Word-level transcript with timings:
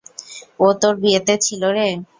ও 0.59 0.77
তোর 0.81 0.93
বিয়েতে 1.01 1.33
ছিলো 1.45 1.69
রে! 1.75 1.87